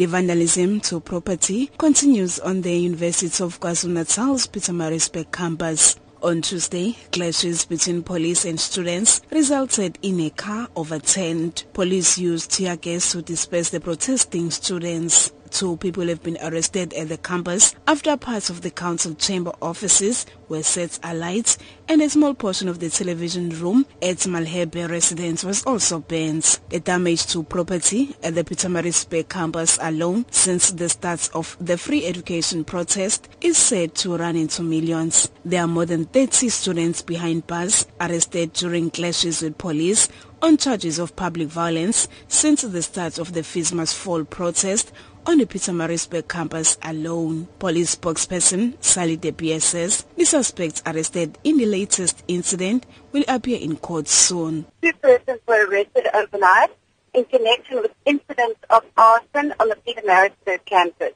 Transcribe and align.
The 0.00 0.06
vandalism 0.06 0.80
to 0.88 0.98
property 0.98 1.70
continues 1.76 2.38
on 2.38 2.62
the 2.62 2.74
University 2.74 3.44
of 3.44 3.60
KwaZulu-Natal's 3.60 4.46
Pietermaritzburg 4.46 5.30
campus. 5.30 6.00
On 6.22 6.40
Tuesday, 6.40 6.96
clashes 7.12 7.66
between 7.66 8.02
police 8.02 8.46
and 8.46 8.58
students 8.58 9.20
resulted 9.30 9.98
in 10.00 10.18
a 10.20 10.30
car 10.30 10.68
overturned. 10.74 11.64
Police 11.74 12.16
used 12.16 12.50
tear 12.50 12.76
gas 12.76 13.12
to 13.12 13.20
disperse 13.20 13.68
the 13.68 13.80
protesting 13.80 14.50
students. 14.50 15.32
Two 15.50 15.76
people 15.76 16.06
have 16.06 16.22
been 16.22 16.38
arrested 16.42 16.94
at 16.94 17.08
the 17.08 17.18
campus 17.18 17.74
after 17.86 18.16
parts 18.16 18.48
of 18.48 18.62
the 18.62 18.70
council 18.70 19.14
chamber 19.14 19.52
offices 19.60 20.24
were 20.48 20.62
set 20.62 20.98
alight 21.02 21.58
and 21.90 22.02
a 22.02 22.08
small 22.08 22.34
portion 22.34 22.68
of 22.68 22.78
the 22.78 22.88
television 22.88 23.50
room 23.50 23.84
at 24.00 24.18
Malherbe 24.18 24.88
residence 24.88 25.42
was 25.42 25.64
also 25.64 25.98
burnt. 25.98 26.60
The 26.68 26.78
damage 26.78 27.26
to 27.32 27.42
property 27.42 28.14
at 28.22 28.36
the 28.36 28.44
Pietermaritzburg 28.44 29.28
campus 29.28 29.76
alone 29.82 30.24
since 30.30 30.70
the 30.70 30.88
start 30.88 31.28
of 31.34 31.56
the 31.60 31.76
free 31.76 32.06
education 32.06 32.62
protest 32.62 33.28
is 33.40 33.58
said 33.58 33.96
to 33.96 34.16
run 34.16 34.36
into 34.36 34.62
millions. 34.62 35.32
There 35.44 35.62
are 35.62 35.66
more 35.66 35.84
than 35.84 36.04
30 36.04 36.48
students 36.50 37.02
behind 37.02 37.48
bars 37.48 37.86
arrested 38.00 38.52
during 38.52 38.92
clashes 38.92 39.42
with 39.42 39.58
police 39.58 40.08
on 40.42 40.58
charges 40.58 41.00
of 41.00 41.16
public 41.16 41.48
violence 41.48 42.06
since 42.28 42.62
the 42.62 42.82
start 42.82 43.18
of 43.18 43.32
the 43.32 43.42
Fees 43.42 43.72
Must 43.72 43.96
Fall 43.96 44.24
protest 44.24 44.92
on 45.26 45.38
the 45.38 45.46
Peter 45.46 45.72
Pietermaritzburg 45.72 46.28
campus 46.28 46.78
alone. 46.82 47.46
Police 47.58 47.96
spokesperson 47.96 48.74
Sally 48.82 49.16
De 49.16 49.60
says 49.60 50.06
the 50.20 50.26
suspects 50.26 50.82
arrested 50.84 51.38
in 51.44 51.56
the 51.56 51.64
latest 51.64 52.22
incident 52.28 52.84
will 53.10 53.24
appear 53.26 53.58
in 53.58 53.74
court 53.74 54.06
soon. 54.06 54.66
Two 54.82 54.92
persons 55.00 55.40
were 55.48 55.66
arrested 55.66 56.06
overnight 56.12 56.68
in 57.14 57.24
connection 57.24 57.80
with 57.80 57.90
incidents 58.04 58.60
of 58.68 58.84
arson 58.98 59.54
on 59.58 59.70
the 59.70 59.76
Pietermaritzburg 59.76 60.62
campus. 60.66 61.14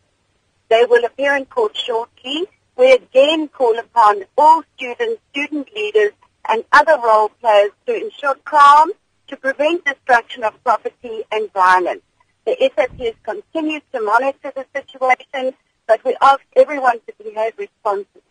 They 0.70 0.86
will 0.88 1.04
appear 1.04 1.36
in 1.36 1.44
court 1.44 1.77
shortly. 1.77 2.46
We 2.78 2.92
again 2.92 3.48
call 3.48 3.78
upon 3.78 4.25
all 4.38 4.62
students, 4.75 5.20
student 5.32 5.69
leaders 5.77 6.12
and 6.48 6.64
other 6.72 6.97
role 7.05 7.28
players 7.28 7.72
to 7.84 8.05
ensure 8.05 8.36
calm 8.47 8.91
to 9.27 9.36
prevent 9.36 9.84
destruction 9.84 10.44
of 10.44 10.64
property 10.64 11.25
and 11.30 11.52
violence. 11.52 12.00
The 12.47 12.56
SAPS 12.75 13.19
continues 13.22 13.82
to 13.92 14.00
monitor 14.00 14.50
the 14.56 14.64
situation, 14.75 15.55
but 15.86 16.02
we 16.06 16.16
ask 16.22 16.41
everyone 16.56 17.00
to 17.06 17.12
behave 17.22 17.52
responsibly. 17.58 18.22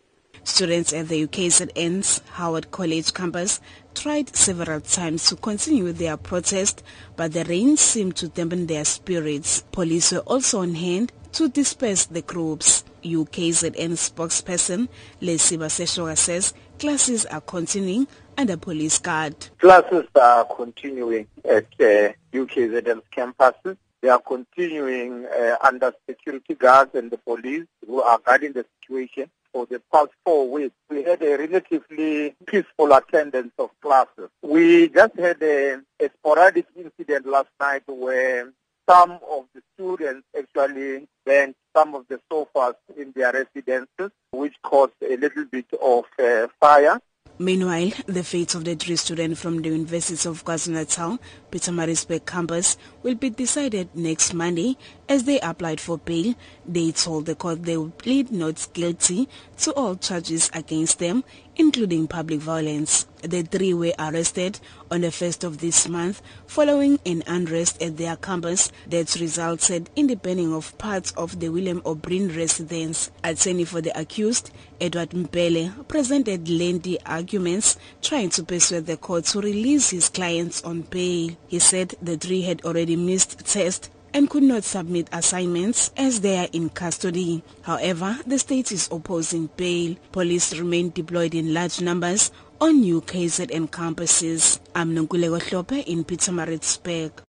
Students 0.44 0.92
at 0.92 1.08
the 1.08 1.26
UKZN's 1.26 2.20
Howard 2.32 2.70
College 2.70 3.14
campus 3.14 3.62
tried 3.94 4.36
several 4.36 4.82
times 4.82 5.26
to 5.30 5.36
continue 5.36 5.90
their 5.90 6.18
protest, 6.18 6.82
but 7.16 7.32
the 7.32 7.44
rain 7.44 7.78
seemed 7.78 8.14
to 8.16 8.28
dampen 8.28 8.66
their 8.66 8.84
spirits. 8.84 9.64
Police 9.72 10.12
were 10.12 10.18
also 10.18 10.60
on 10.60 10.74
hand 10.74 11.12
to 11.32 11.48
disperse 11.48 12.04
the 12.04 12.20
groups. 12.20 12.84
UKZN 13.02 13.92
spokesperson 13.96 14.88
Lesiba 15.22 15.66
Seshoga 15.66 16.16
says 16.16 16.52
classes 16.78 17.24
are 17.26 17.40
continuing 17.40 18.06
under 18.36 18.58
police 18.58 18.98
guard. 18.98 19.34
Classes 19.58 20.06
are 20.14 20.44
continuing 20.44 21.26
at 21.44 21.66
uh, 21.80 22.12
UKZN's 22.34 23.02
campuses. 23.16 23.78
They 24.02 24.10
are 24.10 24.20
continuing 24.20 25.24
uh, 25.24 25.56
under 25.62 25.94
security 26.08 26.54
guards 26.54 26.94
and 26.94 27.10
the 27.10 27.16
police 27.18 27.66
who 27.86 28.02
are 28.02 28.18
guarding 28.18 28.52
the 28.52 28.66
situation. 28.82 29.30
For 29.54 29.66
the 29.66 29.80
past 29.92 30.10
four 30.24 30.50
weeks, 30.50 30.74
we 30.90 31.04
had 31.04 31.22
a 31.22 31.38
relatively 31.38 32.34
peaceful 32.44 32.92
attendance 32.92 33.52
of 33.56 33.70
classes. 33.80 34.28
We 34.42 34.88
just 34.88 35.16
had 35.16 35.40
a, 35.44 35.74
a 36.00 36.10
sporadic 36.18 36.66
incident 36.76 37.24
last 37.24 37.50
night 37.60 37.84
where 37.86 38.50
some 38.90 39.12
of 39.12 39.44
the 39.54 39.62
students 39.74 40.26
actually 40.36 41.06
bent 41.24 41.54
some 41.72 41.94
of 41.94 42.04
the 42.08 42.18
sofas 42.28 42.74
in 42.96 43.12
their 43.14 43.32
residences, 43.32 44.10
which 44.32 44.54
caused 44.60 44.94
a 45.08 45.16
little 45.16 45.44
bit 45.44 45.66
of 45.80 46.04
uh, 46.18 46.48
fire. 46.58 47.00
Meanwhile, 47.38 47.90
the 48.06 48.22
fate 48.22 48.54
of 48.54 48.64
the 48.64 48.76
three 48.76 48.94
students 48.94 49.40
from 49.40 49.60
the 49.60 49.70
University 49.70 50.28
of 50.28 50.44
KwaZulu-Natal, 50.44 51.18
Pietermaritzburg 51.50 52.24
campus 52.24 52.76
will 53.02 53.16
be 53.16 53.28
decided 53.28 53.88
next 53.92 54.32
Monday 54.34 54.76
as 55.08 55.24
they 55.24 55.40
applied 55.40 55.80
for 55.80 55.98
bail. 55.98 56.36
They 56.64 56.92
told 56.92 57.26
the 57.26 57.34
court 57.34 57.64
they 57.64 57.76
will 57.76 57.90
plead 57.90 58.30
not 58.30 58.68
guilty 58.72 59.28
to 59.58 59.72
all 59.72 59.96
charges 59.96 60.48
against 60.54 61.00
them, 61.00 61.24
including 61.56 62.06
public 62.08 62.40
violence. 62.40 63.06
The 63.22 63.42
three 63.42 63.72
were 63.72 63.94
arrested 63.98 64.60
on 64.90 65.00
the 65.00 65.08
1st 65.08 65.44
of 65.44 65.58
this 65.58 65.88
month 65.88 66.20
following 66.46 66.98
an 67.06 67.22
unrest 67.26 67.80
at 67.82 67.96
their 67.96 68.16
campus 68.16 68.70
that 68.86 69.16
resulted 69.18 69.88
in 69.96 70.08
the 70.08 70.16
burning 70.16 70.52
of 70.52 70.76
parts 70.76 71.12
of 71.12 71.40
the 71.40 71.48
William 71.48 71.80
O'Brien 71.86 72.28
residence. 72.36 73.10
Attorney 73.22 73.64
for 73.64 73.80
the 73.80 73.98
accused, 73.98 74.50
Edward 74.80 75.10
Mpele, 75.10 75.88
presented 75.88 76.48
lengthy 76.48 77.00
arguments 77.06 77.78
trying 78.02 78.28
to 78.30 78.42
persuade 78.42 78.86
the 78.86 78.96
court 78.96 79.24
to 79.24 79.40
release 79.40 79.90
his 79.90 80.08
clients 80.10 80.62
on 80.62 80.82
bail. 80.82 81.30
He 81.48 81.58
said 81.58 81.94
the 82.02 82.16
three 82.16 82.42
had 82.42 82.62
already 82.64 82.96
missed 82.96 83.46
tests 83.46 83.88
and 84.14 84.30
could 84.30 84.44
not 84.44 84.64
submit 84.64 85.08
assignments 85.12 85.90
as 85.96 86.20
they 86.20 86.38
are 86.38 86.48
in 86.52 86.70
custody. 86.70 87.42
However, 87.62 88.16
the 88.26 88.38
state 88.38 88.70
is 88.72 88.88
opposing 88.90 89.50
bail. 89.56 89.96
Police 90.12 90.56
remain 90.56 90.90
deployed 90.90 91.34
in 91.34 91.52
large 91.52 91.80
numbers 91.80 92.30
on 92.60 92.82
UKZN 92.82 93.68
campuses. 93.68 94.60
I'm 94.74 94.94
Nonkululeko 94.94 95.42
Hlophe 95.42 95.84
in 95.86 96.04
Pietermaritzburg. 96.04 97.24